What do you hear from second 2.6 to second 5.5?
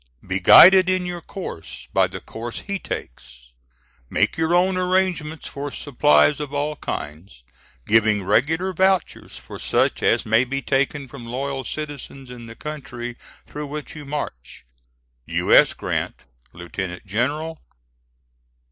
he takes. "Make your own arrangements